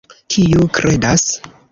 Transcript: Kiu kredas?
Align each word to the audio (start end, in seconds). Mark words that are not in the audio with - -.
Kiu 0.35 0.63
kredas? 0.77 1.27